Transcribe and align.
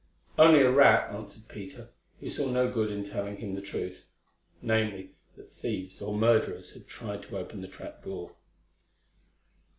"Only 0.35 0.61
a 0.61 0.71
rat," 0.71 1.13
answered 1.13 1.47
Peter, 1.47 1.89
who 2.19 2.27
saw 2.27 2.47
no 2.49 2.71
good 2.71 2.89
in 2.89 3.03
telling 3.03 3.37
him 3.37 3.53
the 3.53 3.61
truth—namely, 3.61 5.11
that 5.35 5.47
thieves 5.47 6.01
or 6.01 6.17
murderers 6.17 6.73
had 6.73 6.87
tried 6.87 7.21
to 7.21 7.37
open 7.37 7.61
the 7.61 7.67
trap 7.67 8.03
door. 8.03 8.33